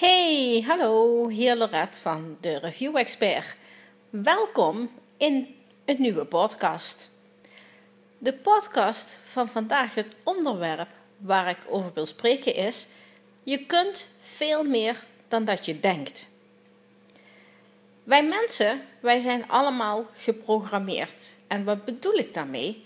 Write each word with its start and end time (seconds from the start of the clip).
Hey, 0.00 0.64
hallo, 0.66 1.28
hier 1.28 1.56
Lorette 1.56 2.00
van 2.00 2.36
de 2.40 2.58
Review 2.58 2.96
Expert. 2.96 3.56
Welkom 4.10 4.90
in 5.16 5.54
een 5.84 5.96
nieuwe 5.98 6.24
podcast. 6.24 7.10
De 8.18 8.32
podcast 8.32 9.20
van 9.22 9.48
vandaag, 9.48 9.94
het 9.94 10.14
onderwerp 10.22 10.88
waar 11.16 11.48
ik 11.48 11.58
over 11.68 11.90
wil 11.94 12.06
spreken 12.06 12.54
is: 12.54 12.86
je 13.42 13.66
kunt 13.66 14.08
veel 14.20 14.64
meer 14.64 15.04
dan 15.28 15.44
dat 15.44 15.66
je 15.66 15.80
denkt. 15.80 16.26
Wij 18.04 18.24
mensen, 18.24 18.80
wij 19.00 19.18
zijn 19.18 19.48
allemaal 19.48 20.06
geprogrammeerd. 20.14 21.28
En 21.46 21.64
wat 21.64 21.84
bedoel 21.84 22.14
ik 22.14 22.34
daarmee? 22.34 22.84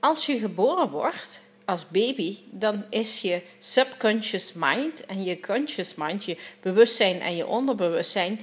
Als 0.00 0.26
je 0.26 0.38
geboren 0.38 0.90
wordt 0.90 1.42
als 1.68 1.88
baby, 1.88 2.36
dan 2.50 2.84
is 2.90 3.20
je 3.20 3.42
subconscious 3.58 4.52
mind 4.52 5.06
en 5.06 5.24
je 5.24 5.40
conscious 5.40 5.94
mind, 5.94 6.24
je 6.24 6.36
bewustzijn 6.60 7.20
en 7.20 7.36
je 7.36 7.46
onderbewustzijn, 7.46 8.40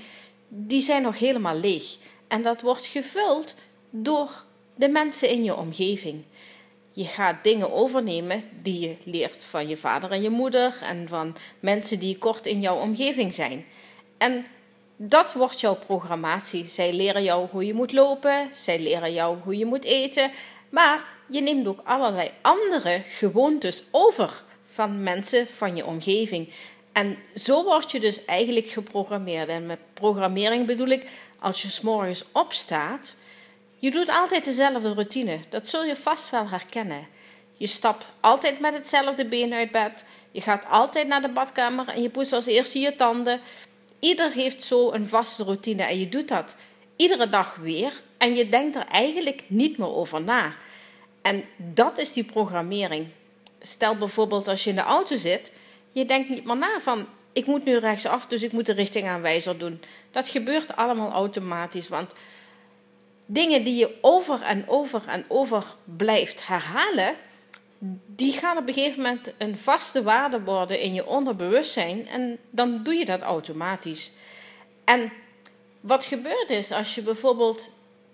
die 0.47 0.81
zijn 0.81 1.01
nog 1.01 1.19
helemaal 1.19 1.59
leeg. 1.59 1.97
En 2.27 2.41
dat 2.41 2.61
wordt 2.61 2.85
gevuld 2.85 3.55
door 3.89 4.43
de 4.75 4.87
mensen 4.87 5.29
in 5.29 5.43
je 5.43 5.55
omgeving. 5.55 6.23
Je 6.93 7.05
gaat 7.05 7.43
dingen 7.43 7.73
overnemen 7.73 8.43
die 8.61 8.79
je 8.79 8.95
leert 9.03 9.45
van 9.45 9.67
je 9.67 9.77
vader 9.77 10.11
en 10.11 10.21
je 10.21 10.29
moeder 10.29 10.77
en 10.81 11.07
van 11.07 11.35
mensen 11.59 11.99
die 11.99 12.17
kort 12.17 12.45
in 12.45 12.61
jouw 12.61 12.77
omgeving 12.79 13.33
zijn. 13.33 13.65
En 14.17 14.45
dat 14.95 15.33
wordt 15.33 15.59
jouw 15.59 15.75
programmatie. 15.75 16.65
Zij 16.65 16.93
leren 16.93 17.23
jou 17.23 17.47
hoe 17.51 17.65
je 17.65 17.73
moet 17.73 17.91
lopen, 17.91 18.49
zij 18.51 18.79
leren 18.79 19.13
jou 19.13 19.37
hoe 19.43 19.57
je 19.57 19.65
moet 19.65 19.83
eten, 19.83 20.31
maar 20.69 21.14
je 21.27 21.41
neemt 21.41 21.67
ook 21.67 21.81
allerlei 21.83 22.31
andere 22.41 23.01
gewoontes 23.07 23.83
over 23.91 24.43
van 24.65 25.03
mensen 25.03 25.47
van 25.47 25.75
je 25.75 25.85
omgeving. 25.85 26.49
En 26.91 27.17
zo 27.35 27.63
word 27.63 27.91
je 27.91 27.99
dus 27.99 28.25
eigenlijk 28.25 28.67
geprogrammeerd. 28.67 29.49
En 29.49 29.65
met 29.65 29.79
programmering 29.93 30.65
bedoel 30.65 30.87
ik, 30.87 31.09
als 31.39 31.61
je 31.61 31.69
s'morgens 31.69 32.23
opstaat, 32.31 33.15
je 33.77 33.91
doet 33.91 34.09
altijd 34.09 34.45
dezelfde 34.45 34.93
routine. 34.93 35.39
Dat 35.49 35.67
zul 35.67 35.83
je 35.83 35.95
vast 35.95 36.29
wel 36.29 36.49
herkennen. 36.49 37.07
Je 37.57 37.67
stapt 37.67 38.13
altijd 38.19 38.59
met 38.59 38.73
hetzelfde 38.73 39.25
been 39.25 39.53
uit 39.53 39.71
bed. 39.71 40.05
Je 40.31 40.41
gaat 40.41 40.65
altijd 40.69 41.07
naar 41.07 41.21
de 41.21 41.29
badkamer 41.29 41.87
en 41.87 42.01
je 42.01 42.09
poetst 42.09 42.33
als 42.33 42.45
eerste 42.45 42.79
je 42.79 42.95
tanden. 42.95 43.41
Ieder 43.99 44.31
heeft 44.31 44.63
zo 44.63 44.91
een 44.91 45.07
vaste 45.07 45.43
routine 45.43 45.83
en 45.83 45.99
je 45.99 46.09
doet 46.09 46.27
dat 46.27 46.55
iedere 46.95 47.29
dag 47.29 47.55
weer. 47.55 48.01
En 48.17 48.35
je 48.35 48.49
denkt 48.49 48.75
er 48.75 48.85
eigenlijk 48.85 49.43
niet 49.47 49.77
meer 49.77 49.93
over 49.95 50.23
na. 50.23 50.55
En 51.25 51.43
dat 51.57 51.97
is 51.97 52.13
die 52.13 52.23
programmering. 52.23 53.07
Stel 53.61 53.97
bijvoorbeeld 53.97 54.47
als 54.47 54.63
je 54.63 54.69
in 54.69 54.75
de 54.75 54.81
auto 54.81 55.15
zit, 55.15 55.51
je 55.91 56.05
denkt 56.05 56.29
niet 56.29 56.45
meer 56.45 56.57
na 56.57 56.79
van 56.79 57.07
ik 57.33 57.45
moet 57.45 57.65
nu 57.65 57.77
rechtsaf, 57.77 58.25
dus 58.27 58.43
ik 58.43 58.51
moet 58.51 58.65
de 58.65 58.73
richtingaanwijzer 58.73 59.57
doen. 59.57 59.81
Dat 60.11 60.29
gebeurt 60.29 60.75
allemaal 60.75 61.11
automatisch, 61.11 61.87
want 61.87 62.13
dingen 63.25 63.63
die 63.63 63.75
je 63.75 63.97
over 64.01 64.41
en 64.41 64.67
over 64.67 65.01
en 65.07 65.25
over 65.27 65.63
blijft 65.83 66.47
herhalen, 66.47 67.15
die 68.05 68.33
gaan 68.33 68.57
op 68.57 68.67
een 68.67 68.73
gegeven 68.73 69.01
moment 69.01 69.33
een 69.37 69.57
vaste 69.57 70.03
waarde 70.03 70.41
worden 70.41 70.79
in 70.79 70.93
je 70.93 71.05
onderbewustzijn 71.05 72.07
en 72.07 72.37
dan 72.49 72.83
doe 72.83 72.93
je 72.93 73.05
dat 73.05 73.21
automatisch. 73.21 74.11
En 74.83 75.11
wat 75.79 76.05
gebeurt 76.05 76.49
is 76.49 76.71
als 76.71 76.95
je 76.95 77.01
bijvoorbeeld 77.01 77.69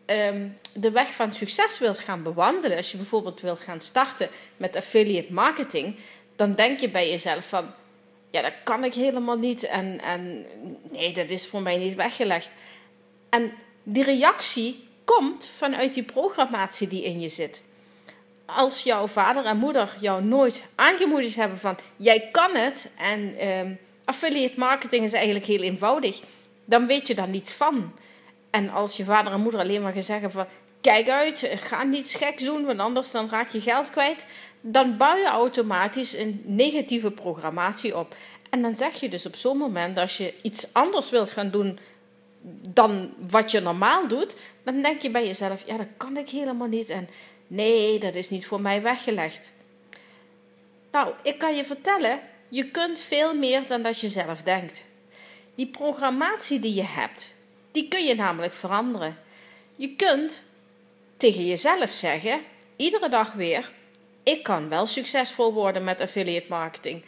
Ehm, 0.06 0.48
de 0.74 0.92
weg 0.92 1.14
van 1.14 1.34
succes 1.34 1.80
wilt 1.80 2.00
gaan 2.00 2.24
bewandelen, 2.24 2.78
als 2.78 2.92
je 2.92 2.98
bijvoorbeeld 2.98 3.42
wilt 3.42 3.60
gaan 3.60 3.82
starten 3.82 4.30
met 4.58 4.76
affiliate 4.76 5.34
marketing, 5.34 5.96
dan 6.36 6.56
denk 6.56 6.80
je 6.80 6.90
bij 6.90 7.10
jezelf 7.10 7.50
van, 7.50 7.74
ja, 8.32 8.42
dat 8.42 8.54
kan 8.64 8.84
ik 8.84 8.94
helemaal 8.94 9.38
niet 9.38 9.64
en, 9.64 10.02
en 10.02 10.46
nee, 10.92 11.14
dat 11.14 11.30
is 11.30 11.48
voor 11.48 11.62
mij 11.62 11.78
niet 11.78 11.96
weggelegd. 11.96 12.52
En 13.30 13.52
die 13.84 14.04
reactie 14.04 14.88
komt 15.06 15.46
vanuit 15.46 15.94
die 15.94 16.04
programmatie 16.04 16.88
die 16.88 17.04
in 17.04 17.20
je 17.20 17.30
zit. 17.30 17.62
Als 18.46 18.84
jouw 18.84 19.08
vader 19.08 19.46
en 19.46 19.58
moeder 19.58 19.98
jou 20.00 20.24
nooit 20.24 20.64
aangemoedigd 20.76 21.36
hebben 21.36 21.60
van, 21.60 21.78
jij 21.96 22.30
kan 22.32 22.56
het 22.56 22.92
en 22.98 23.48
um, 23.48 23.80
affiliate 24.06 24.60
marketing 24.60 25.04
is 25.04 25.14
eigenlijk 25.14 25.46
heel 25.46 25.62
eenvoudig, 25.62 26.22
dan 26.66 26.88
weet 26.88 27.08
je 27.08 27.16
daar 27.16 27.28
niets 27.28 27.54
van. 27.54 27.94
En 28.52 28.70
als 28.70 28.98
je 28.98 29.04
vader 29.04 29.34
en 29.34 29.42
moeder 29.42 29.60
alleen 29.60 29.82
maar 29.82 29.94
gezegd 29.94 30.22
hebben 30.22 30.46
van 30.46 30.54
kijk 30.82 31.10
uit, 31.10 31.50
ga 31.56 31.84
niets 31.84 32.16
geks 32.16 32.44
doen, 32.44 32.66
want 32.66 32.80
anders 32.80 33.12
dan 33.12 33.30
raak 33.30 33.50
je 33.50 33.62
geld 33.62 33.90
kwijt, 33.90 34.26
dan 34.62 34.98
bouw 34.98 35.16
je 35.16 35.28
automatisch 35.28 36.18
een 36.18 36.42
negatieve 36.46 37.12
programmatie 37.12 37.98
op. 37.98 38.16
En 38.50 38.62
dan 38.62 38.78
zeg 38.78 39.00
je 39.00 39.10
dus 39.10 39.26
op 39.26 39.36
zo'n 39.36 39.58
moment, 39.58 39.98
als 39.98 40.18
je 40.18 40.34
iets 40.42 40.74
anders 40.74 41.10
wilt 41.10 41.32
gaan 41.32 41.50
doen 41.50 41.80
dan 42.68 43.14
wat 43.30 43.52
je 43.52 43.60
normaal 43.60 44.08
doet, 44.08 44.36
dan 44.64 44.82
denk 44.82 45.02
je 45.02 45.12
bij 45.12 45.26
jezelf, 45.26 45.64
ja, 45.66 45.78
dat 45.78 45.88
kan 45.98 46.18
ik 46.18 46.30
helemaal 46.30 46.68
niet. 46.68 46.90
En 46.90 47.10
nee, 47.48 48.00
dat 48.00 48.16
is 48.16 48.30
niet 48.30 48.46
voor 48.46 48.62
mij 48.62 48.82
weggelegd. 48.82 49.54
Nou, 50.92 51.14
ik 51.24 51.38
kan 51.38 51.56
je 51.56 51.64
vertellen, 51.64 52.20
je 52.50 52.72
kunt 52.72 53.00
veel 53.00 53.36
meer 53.36 53.62
dan 53.68 53.82
dat 53.82 54.00
je 54.00 54.10
zelf 54.10 54.42
denkt. 54.42 54.84
Die 55.56 55.68
programmatie 55.68 56.60
die 56.60 56.74
je 56.74 56.86
hebt, 56.86 57.34
die 57.72 57.88
kun 57.88 58.06
je 58.06 58.16
namelijk 58.16 58.54
veranderen. 58.54 59.18
Je 59.76 59.96
kunt 59.96 60.44
tegen 61.18 61.46
jezelf 61.46 61.92
zeggen, 61.92 62.42
iedere 62.76 63.10
dag 63.10 63.34
weer: 63.34 63.72
ik 64.24 64.44
kan 64.44 64.70
wel 64.70 64.86
succesvol 64.86 65.54
worden 65.54 65.84
met 65.84 66.02
affiliate 66.02 66.50
marketing. 66.50 67.04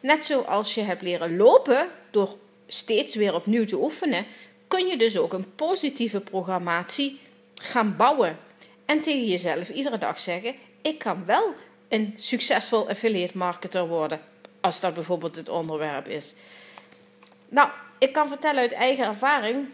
Net 0.00 0.24
zoals 0.24 0.74
je 0.74 0.80
hebt 0.80 1.02
leren 1.02 1.36
lopen 1.36 1.88
door 2.10 2.36
steeds 2.66 3.14
weer 3.14 3.34
opnieuw 3.34 3.64
te 3.64 3.76
oefenen, 3.76 4.26
kun 4.68 4.86
je 4.86 4.96
dus 4.96 5.18
ook 5.18 5.32
een 5.32 5.54
positieve 5.54 6.20
programmatie 6.20 7.20
gaan 7.54 7.96
bouwen. 7.96 8.38
En 8.84 9.00
tegen 9.00 9.26
jezelf 9.26 9.68
iedere 9.68 9.98
dag 9.98 10.20
zeggen: 10.20 10.54
ik 10.82 10.98
kan 10.98 11.24
wel 11.26 11.54
een 11.88 12.14
succesvol 12.16 12.88
affiliate 12.88 13.38
marketer 13.38 13.86
worden. 13.86 14.20
Als 14.60 14.80
dat 14.80 14.94
bijvoorbeeld 14.94 15.36
het 15.36 15.48
onderwerp 15.48 16.08
is. 16.08 16.34
Nou, 17.48 17.68
ik 17.98 18.12
kan 18.12 18.28
vertellen 18.28 18.60
uit 18.60 18.72
eigen 18.72 19.04
ervaring 19.04 19.68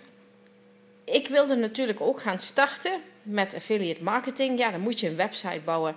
ik 1.05 1.29
wilde 1.29 1.55
natuurlijk 1.55 2.01
ook 2.01 2.21
gaan 2.21 2.39
starten 2.39 3.01
met 3.23 3.55
affiliate 3.55 4.05
marketing. 4.05 4.59
Ja, 4.59 4.71
dan 4.71 4.81
moet 4.81 5.01
je 5.01 5.09
een 5.09 5.17
website 5.17 5.61
bouwen. 5.65 5.97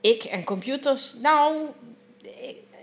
Ik 0.00 0.24
en 0.24 0.44
computers. 0.44 1.14
Nou, 1.22 1.66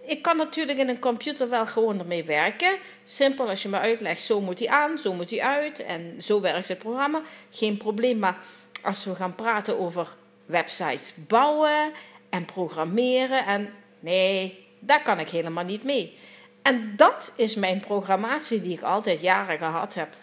ik, 0.05 0.21
kan 0.21 0.37
natuurlijk 0.37 0.79
in 0.79 0.89
een 0.89 0.99
computer 0.99 1.49
wel 1.49 1.65
gewoon 1.65 1.99
ermee 1.99 2.23
werken. 2.23 2.77
Simpel 3.03 3.49
als 3.49 3.63
je 3.63 3.69
me 3.69 3.79
uitlegt, 3.79 4.21
zo 4.21 4.41
moet 4.41 4.59
hij 4.59 4.67
aan, 4.67 4.97
zo 4.97 5.13
moet 5.13 5.29
hij 5.29 5.41
uit. 5.41 5.83
En 5.83 6.21
zo 6.21 6.41
werkt 6.41 6.67
het 6.67 6.79
programma. 6.79 7.21
Geen 7.49 7.77
probleem. 7.77 8.19
Maar 8.19 8.37
als 8.81 9.05
we 9.05 9.15
gaan 9.15 9.35
praten 9.35 9.79
over 9.79 10.15
websites 10.45 11.13
bouwen 11.27 11.91
en 12.29 12.45
programmeren. 12.45 13.45
En 13.45 13.73
nee, 13.99 14.65
daar 14.79 15.03
kan 15.03 15.19
ik 15.19 15.29
helemaal 15.29 15.63
niet 15.63 15.83
mee. 15.83 16.17
En 16.61 16.93
dat 16.95 17.33
is 17.35 17.55
mijn 17.55 17.79
programmatie 17.79 18.61
die 18.61 18.77
ik 18.77 18.81
altijd 18.81 19.21
jaren 19.21 19.57
gehad 19.57 19.93
heb. 19.93 20.15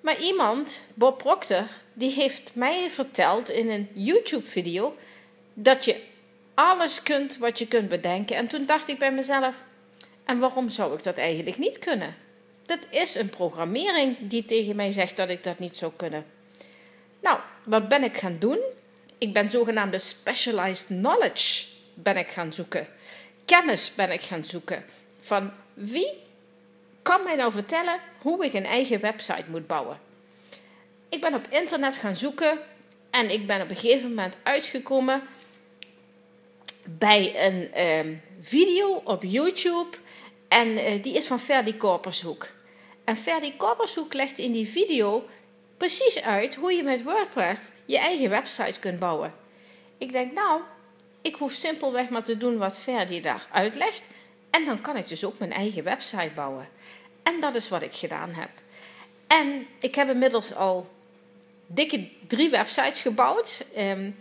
Maar 0.00 0.20
iemand, 0.20 0.82
Bob 0.94 1.18
Proctor, 1.18 1.64
die 1.92 2.10
heeft 2.10 2.54
mij 2.54 2.90
verteld 2.90 3.50
in 3.50 3.70
een 3.70 3.88
YouTube-video 3.92 4.96
dat 5.54 5.84
je 5.84 6.00
alles 6.54 7.02
kunt 7.02 7.36
wat 7.36 7.58
je 7.58 7.66
kunt 7.66 7.88
bedenken. 7.88 8.36
En 8.36 8.48
toen 8.48 8.66
dacht 8.66 8.88
ik 8.88 8.98
bij 8.98 9.12
mezelf: 9.12 9.62
en 10.24 10.38
waarom 10.38 10.68
zou 10.68 10.94
ik 10.94 11.02
dat 11.02 11.16
eigenlijk 11.16 11.58
niet 11.58 11.78
kunnen? 11.78 12.16
Dat 12.66 12.86
is 12.90 13.14
een 13.14 13.30
programmering 13.30 14.16
die 14.20 14.44
tegen 14.44 14.76
mij 14.76 14.92
zegt 14.92 15.16
dat 15.16 15.28
ik 15.28 15.44
dat 15.44 15.58
niet 15.58 15.76
zou 15.76 15.92
kunnen. 15.96 16.24
Nou, 17.20 17.38
wat 17.64 17.88
ben 17.88 18.02
ik 18.02 18.16
gaan 18.16 18.36
doen? 18.38 18.58
Ik 19.18 19.32
ben 19.32 19.50
zogenaamde 19.50 19.98
specialized 19.98 20.86
knowledge 20.86 21.66
ben 21.94 22.16
ik 22.16 22.28
gaan 22.28 22.52
zoeken. 22.52 22.86
Kennis 23.44 23.94
ben 23.94 24.10
ik 24.10 24.22
gaan 24.22 24.44
zoeken. 24.44 24.84
Van 25.20 25.52
wie 25.74 26.12
kan 27.08 27.22
mij 27.22 27.34
nou 27.34 27.52
vertellen 27.52 28.00
hoe 28.22 28.44
ik 28.44 28.52
een 28.52 28.64
eigen 28.64 29.00
website 29.00 29.50
moet 29.50 29.66
bouwen. 29.66 30.00
Ik 31.08 31.20
ben 31.20 31.34
op 31.34 31.46
internet 31.50 31.96
gaan 31.96 32.16
zoeken 32.16 32.58
en 33.10 33.30
ik 33.30 33.46
ben 33.46 33.62
op 33.62 33.70
een 33.70 33.76
gegeven 33.76 34.08
moment 34.08 34.36
uitgekomen 34.42 35.22
bij 36.84 37.46
een 37.46 37.72
ehm, 37.72 38.14
video 38.40 39.02
op 39.04 39.22
YouTube 39.22 39.96
en 40.48 40.68
uh, 40.68 41.02
die 41.02 41.16
is 41.16 41.26
van 41.26 41.40
Ferdy 41.40 41.74
Korpershoek. 41.74 42.48
En 43.04 43.16
Ferdy 43.16 43.52
Korpershoek 43.56 44.12
legt 44.12 44.38
in 44.38 44.52
die 44.52 44.68
video 44.68 45.28
precies 45.76 46.22
uit 46.22 46.54
hoe 46.54 46.72
je 46.72 46.82
met 46.82 47.02
WordPress 47.02 47.70
je 47.84 47.98
eigen 47.98 48.30
website 48.30 48.78
kunt 48.80 48.98
bouwen. 48.98 49.34
Ik 49.98 50.12
denk, 50.12 50.32
nou, 50.32 50.60
ik 51.22 51.34
hoef 51.34 51.52
simpelweg 51.52 52.08
maar 52.08 52.24
te 52.24 52.36
doen 52.36 52.58
wat 52.58 52.78
Ferdy 52.78 53.20
daar 53.20 53.48
uitlegt 53.52 54.08
en 54.50 54.64
dan 54.64 54.80
kan 54.80 54.96
ik 54.96 55.08
dus 55.08 55.24
ook 55.24 55.38
mijn 55.38 55.52
eigen 55.52 55.84
website 55.84 56.30
bouwen. 56.34 56.68
En 57.22 57.40
dat 57.40 57.54
is 57.54 57.68
wat 57.68 57.82
ik 57.82 57.94
gedaan 57.94 58.30
heb. 58.30 58.50
En 59.26 59.66
ik 59.80 59.94
heb 59.94 60.10
inmiddels 60.10 60.54
al 60.54 60.88
dikke 61.66 62.08
drie 62.26 62.50
websites 62.50 63.00
gebouwd. 63.00 63.64
Um, 63.78 64.16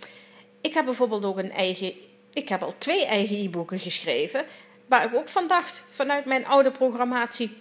ik 0.61 0.73
heb 0.73 0.85
bijvoorbeeld 0.85 1.25
ook 1.25 1.37
een 1.37 1.51
eigen. 1.51 1.93
Ik 2.33 2.49
heb 2.49 2.63
al 2.63 2.73
twee 2.77 3.05
eigen 3.05 3.37
e-boeken 3.37 3.79
geschreven. 3.79 4.45
waar 4.85 5.05
ik 5.05 5.15
ook 5.15 5.29
van 5.29 5.47
dacht 5.47 5.83
vanuit 5.89 6.25
mijn 6.25 6.45
oude 6.45 6.71
programmatie. 6.71 7.57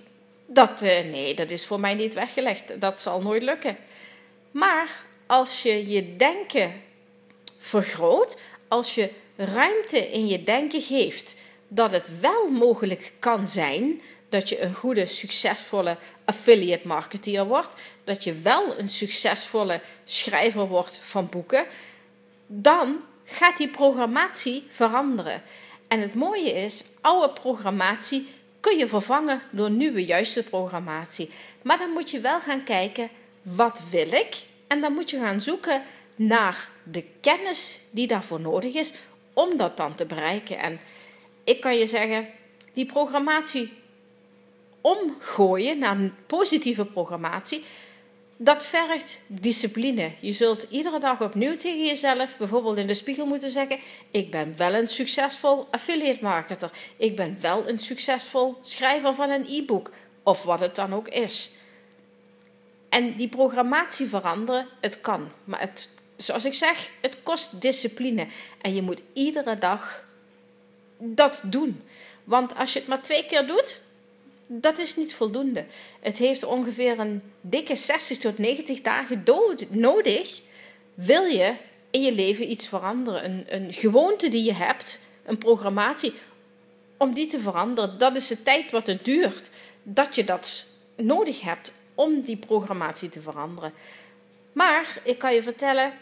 Dat, 0.47 0.83
uh, 0.83 0.89
nee, 0.89 1.35
dat 1.35 1.51
is 1.51 1.67
voor 1.67 1.81
mij 1.81 1.95
niet 1.95 2.15
weggelegd. 2.15 2.81
Dat 2.81 3.01
zal 3.01 3.23
nooit 3.23 3.43
lukken. 3.43 3.77
Maar 4.51 5.05
als 5.27 5.63
je 5.63 5.89
je 5.89 6.17
denken 6.17 6.83
vergroot, 7.57 8.39
als 8.69 8.95
je 8.95 9.11
ruimte 9.37 10.11
in 10.11 10.29
je 10.29 10.43
denken 10.43 10.83
geeft 10.83 11.37
dat 11.69 11.93
het 11.93 12.21
wel 12.21 12.49
mogelijk 12.49 13.13
kan 13.19 13.49
zijn 13.49 14.01
dat 14.29 14.49
je 14.49 14.63
een 14.63 14.75
goede, 14.75 15.07
succesvolle 15.07 15.97
affiliate 16.25 16.87
marketeer 16.87 17.47
wordt, 17.47 17.75
dat 18.05 18.25
je 18.25 18.41
wel 18.41 18.79
een 18.79 18.89
succesvolle 18.89 19.81
schrijver 20.05 20.67
wordt 20.69 20.99
van 21.03 21.29
boeken, 21.29 21.67
dan 22.47 22.97
gaat 23.25 23.57
die 23.57 23.69
programmatie 23.69 24.65
veranderen. 24.69 25.43
En 25.89 26.01
het 26.01 26.15
mooie 26.15 26.53
is, 26.53 26.85
oude 27.01 27.33
programmatie 27.33 28.29
kun 28.61 28.79
je 28.79 28.89
vervangen 28.89 29.43
door 29.51 29.71
nieuwe 29.71 30.05
juiste 30.05 30.43
programmatie. 30.43 31.31
Maar 31.63 31.79
dan 31.79 31.91
moet 31.91 32.11
je 32.11 32.21
wel 32.21 32.41
gaan 32.41 32.65
kijken, 32.65 33.11
wat 33.43 33.83
wil 33.91 34.13
ik? 34.13 34.37
En 34.67 34.81
dan 34.81 34.93
moet 34.93 35.11
je 35.11 35.19
gaan 35.19 35.41
zoeken 35.41 35.83
naar 36.17 36.69
de 36.83 37.05
kennis 37.21 37.81
die 37.91 38.07
daarvoor 38.07 38.41
nodig 38.41 38.75
is 38.75 38.93
om 39.33 39.57
dat 39.57 39.77
dan 39.77 39.95
te 39.95 40.05
bereiken. 40.05 40.59
En 40.59 40.81
ik 41.47 41.61
kan 41.61 41.77
je 41.79 41.87
zeggen, 41.87 42.29
die 42.73 42.87
programmatie 42.87 43.73
omgooien 44.81 45.79
naar 45.79 45.97
een 45.97 46.15
positieve 46.27 46.85
programmatie, 46.85 47.65
dat 48.37 48.67
vergt 48.67 49.21
discipline. 49.27 50.13
Je 50.21 50.33
zult 50.33 50.67
iedere 50.71 51.01
dag 51.01 51.21
opnieuw 51.21 51.55
tegen 51.55 51.87
jezelf, 51.87 52.37
bijvoorbeeld 52.37 52.79
in 52.79 52.87
de 52.87 52.95
spiegel, 52.95 53.27
moeten 53.27 53.51
zeggen: 53.51 53.79
Ik 54.11 54.31
ben 54.31 54.55
wel 54.57 54.75
een 54.75 54.87
succesvol 54.87 55.67
affiliate 55.71 56.23
marketer. 56.23 56.71
Ik 56.97 57.17
ben 57.17 57.39
wel 57.41 57.69
een 57.69 57.79
succesvol 57.79 58.59
schrijver 58.61 59.15
van 59.15 59.31
een 59.31 59.47
e-book. 59.49 59.91
Of 60.23 60.43
wat 60.43 60.61
het 60.61 60.75
dan 60.75 60.95
ook 60.95 61.09
is. 61.09 61.51
En 62.89 63.17
die 63.17 63.29
programmatie 63.29 64.07
veranderen, 64.07 64.69
het 64.81 65.01
kan. 65.01 65.31
Maar 65.45 65.61
het, 65.61 65.89
zoals 66.17 66.45
ik 66.45 66.55
zeg, 66.55 66.91
het 67.01 67.17
kost 67.23 67.61
discipline. 67.61 68.27
En 68.61 68.75
je 68.75 68.83
moet 68.83 69.03
iedere 69.13 69.59
dag 69.59 70.05
dat 70.99 71.41
doen. 71.45 71.83
Want 72.25 72.55
als 72.55 72.73
je 72.73 72.79
het 72.79 72.89
maar 72.89 73.03
twee 73.03 73.27
keer 73.27 73.47
doet, 73.47 73.81
dat 74.47 74.79
is 74.79 74.97
niet 74.97 75.15
voldoende. 75.15 75.65
Het 76.01 76.19
heeft 76.19 76.45
ongeveer 76.45 76.99
een 76.99 77.23
dikke 77.41 77.75
60 77.75 78.19
tot 78.19 78.39
90 78.39 78.81
dagen 78.81 79.25
nodig. 79.69 80.41
Wil 80.95 81.23
je 81.23 81.55
in 81.91 82.03
je 82.03 82.13
leven 82.13 82.51
iets 82.51 82.69
veranderen? 82.69 83.25
Een, 83.25 83.45
een 83.49 83.73
gewoonte 83.73 84.29
die 84.29 84.45
je 84.45 84.55
hebt, 84.55 84.99
een 85.25 85.39
programmatie, 85.39 86.13
om 86.97 87.15
die 87.15 87.27
te 87.27 87.39
veranderen. 87.39 87.99
Dat 87.99 88.17
is 88.17 88.27
de 88.27 88.43
tijd 88.43 88.71
wat 88.71 88.87
het 88.87 89.05
duurt 89.05 89.51
dat 89.83 90.15
je 90.15 90.25
dat 90.25 90.67
nodig 90.97 91.41
hebt 91.41 91.73
om 91.95 92.21
die 92.21 92.37
programmatie 92.37 93.09
te 93.09 93.21
veranderen. 93.21 93.73
Maar 94.53 94.99
ik 95.03 95.19
kan 95.19 95.35
je 95.35 95.43
vertellen, 95.43 95.93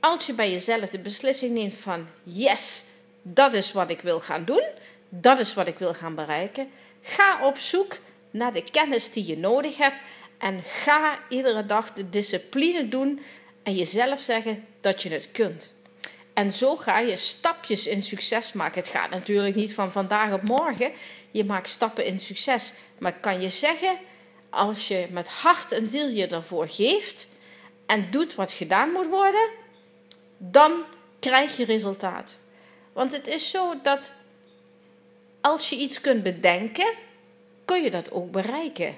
als 0.00 0.26
je 0.26 0.32
bij 0.32 0.50
jezelf 0.50 0.90
de 0.90 0.98
beslissing 0.98 1.54
neemt 1.54 1.74
van 1.74 2.06
yes, 2.22 2.84
dat 3.32 3.54
is 3.54 3.72
wat 3.72 3.90
ik 3.90 4.00
wil 4.00 4.20
gaan 4.20 4.44
doen, 4.44 4.66
dat 5.08 5.38
is 5.38 5.54
wat 5.54 5.66
ik 5.66 5.78
wil 5.78 5.94
gaan 5.94 6.14
bereiken 6.14 6.68
Ga 7.02 7.46
op 7.46 7.58
zoek 7.58 7.96
naar 8.30 8.52
de 8.52 8.64
kennis 8.70 9.12
die 9.12 9.26
je 9.26 9.38
nodig 9.38 9.76
hebt 9.76 9.96
en 10.38 10.62
ga 10.66 11.18
iedere 11.28 11.66
dag 11.66 11.92
de 11.92 12.08
discipline 12.08 12.88
doen 12.88 13.22
en 13.62 13.74
jezelf 13.74 14.20
zeggen 14.20 14.64
dat 14.80 15.02
je 15.02 15.08
het 15.08 15.30
kunt. 15.30 15.74
En 16.34 16.50
zo 16.50 16.76
ga 16.76 16.98
je 16.98 17.16
stapjes 17.16 17.86
in 17.86 18.02
succes 18.02 18.52
maken. 18.52 18.80
Het 18.80 18.90
gaat 18.90 19.10
natuurlijk 19.10 19.54
niet 19.54 19.74
van 19.74 19.92
vandaag 19.92 20.32
op 20.32 20.42
morgen. 20.42 20.92
Je 21.30 21.44
maakt 21.44 21.68
stappen 21.68 22.04
in 22.04 22.18
succes. 22.18 22.72
Maar 22.98 23.12
kan 23.12 23.40
je 23.40 23.48
zeggen, 23.48 23.98
als 24.50 24.88
je 24.88 25.06
met 25.10 25.28
hart 25.28 25.72
en 25.72 25.88
ziel 25.88 26.08
je 26.08 26.26
ervoor 26.26 26.68
geeft 26.68 27.28
en 27.86 28.10
doet 28.10 28.34
wat 28.34 28.52
gedaan 28.52 28.90
moet 28.90 29.06
worden, 29.06 29.50
dan 30.38 30.84
krijg 31.18 31.56
je 31.56 31.64
resultaat. 31.64 32.38
Want 32.98 33.12
het 33.12 33.26
is 33.26 33.50
zo 33.50 33.74
dat 33.82 34.12
als 35.40 35.68
je 35.68 35.76
iets 35.76 36.00
kunt 36.00 36.22
bedenken, 36.22 36.92
kun 37.64 37.82
je 37.82 37.90
dat 37.90 38.12
ook 38.12 38.30
bereiken. 38.30 38.96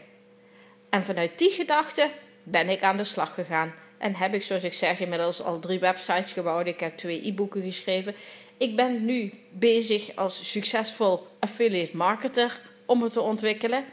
En 0.91 1.05
vanuit 1.05 1.39
die 1.39 1.51
gedachte 1.51 2.11
ben 2.43 2.69
ik 2.69 2.83
aan 2.83 2.97
de 2.97 3.05
slag 3.05 3.35
gegaan. 3.35 3.75
En 3.99 4.15
heb 4.15 4.35
ik, 4.35 4.43
zoals 4.43 4.63
ik 4.63 4.73
zeg, 4.73 5.01
inmiddels 5.01 5.43
al 5.43 5.59
drie 5.59 5.79
websites 5.79 6.33
gebouwd. 6.33 6.67
Ik 6.67 6.81
heb 6.81 6.97
twee 6.97 7.27
e-boeken 7.27 7.63
geschreven. 7.63 8.15
Ik 8.57 8.77
ben 8.77 9.05
nu 9.05 9.33
bezig 9.51 10.17
als 10.17 10.51
succesvol 10.51 11.27
affiliate 11.39 11.97
marketer 11.97 12.61
om 12.87 13.03
het 13.03 13.13
te 13.13 13.21
ontwikkelen. 13.21 13.85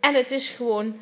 En 0.00 0.14
het 0.14 0.30
is 0.30 0.48
gewoon, 0.48 1.00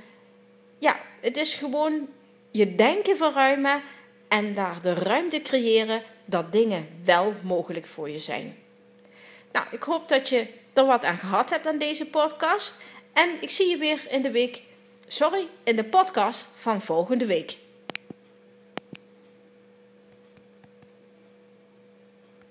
ja, 0.79 1.01
het 1.21 1.37
is 1.37 1.55
gewoon 1.55 2.09
je 2.51 2.75
denken 2.75 3.17
verruimen 3.17 3.83
en 4.29 4.55
daar 4.55 4.83
de 4.83 4.95
ruimte 4.95 5.43
creëren 5.43 6.03
dat 6.29 6.53
dingen 6.53 6.89
wel 7.05 7.35
mogelijk 7.43 7.87
voor 7.87 8.11
je 8.11 8.19
zijn. 8.19 8.57
Nou, 9.53 9.67
ik 9.71 9.83
hoop 9.83 10.09
dat 10.09 10.29
je 10.29 10.47
er 10.73 10.87
wat 10.87 11.05
aan 11.05 11.19
gehad 11.19 11.51
hebt 11.51 11.67
aan 11.67 11.79
deze 11.79 12.07
podcast. 12.07 12.75
En 13.13 13.29
ik 13.41 13.51
zie 13.51 13.71
je 13.71 13.77
weer 13.77 14.01
in 14.09 14.23
de 14.23 14.31
week, 14.31 14.63
sorry, 15.07 15.49
in 15.63 15.77
de 15.77 15.85
podcast 15.85 16.49
van 16.55 16.81
volgende 16.81 17.27
week. 17.27 17.59